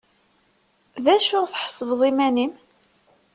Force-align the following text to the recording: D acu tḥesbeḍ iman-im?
D 1.03 1.05
acu 1.15 1.39
tḥesbeḍ 1.51 2.01
iman-im? 2.09 2.53